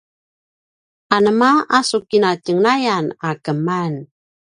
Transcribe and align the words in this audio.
anema 1.15 1.49
a 1.77 1.79
su 1.89 1.97
kinatjenglayan 2.09 3.05
a 3.27 3.29
keman? 3.43 3.93